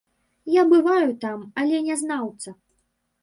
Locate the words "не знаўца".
1.89-2.49